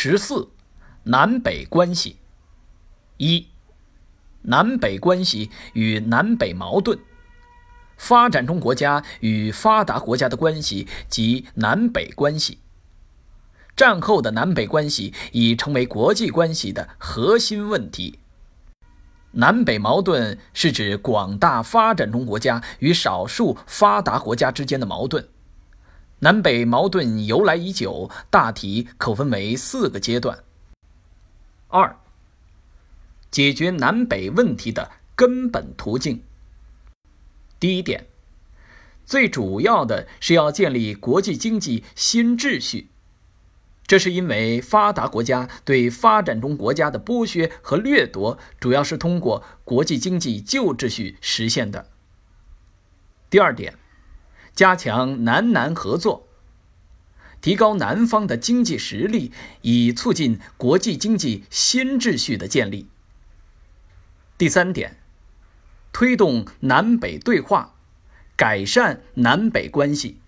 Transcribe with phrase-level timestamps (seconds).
[0.00, 0.48] 十四，
[1.02, 2.18] 南北关系。
[3.16, 3.48] 一，
[4.42, 6.96] 南北关系与南北矛盾。
[7.96, 12.60] 发展中国家与发达国家的关系及南北关系。
[13.74, 18.20] 战后的南北关系已成为国际关系的核心问题。
[19.32, 25.28] 南北矛盾是指广大发展中国家与少数发达国家之间的矛盾。
[26.20, 30.42] 南北矛盾由来已久，大体可分为四个阶段。
[31.68, 31.96] 二、
[33.30, 36.22] 解决南北问题的根本途径。
[37.60, 38.06] 第一点，
[39.04, 42.88] 最主要的是要建立国际经济新秩序。
[43.86, 51.86] 这是因为发达国家对发展中国家的剥削和掠夺，主要是通过国际经济旧秩序实现的。
[53.30, 53.78] 第二点，
[54.58, 56.26] 加强南南合作，
[57.40, 59.30] 提高南方的经济实力，
[59.62, 62.88] 以促进国际经济新秩序的建立。
[64.36, 64.96] 第三点，
[65.92, 67.76] 推动南北对话，
[68.34, 70.18] 改善南北关系。